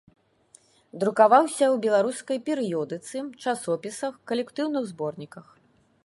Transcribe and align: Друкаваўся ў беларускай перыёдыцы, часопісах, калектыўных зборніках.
Друкаваўся 1.01 1.65
ў 1.65 1.75
беларускай 1.85 2.39
перыёдыцы, 2.47 3.17
часопісах, 3.51 4.13
калектыўных 4.31 4.83
зборніках. 4.93 5.45